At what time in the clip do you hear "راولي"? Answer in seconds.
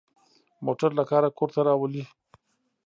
1.67-2.03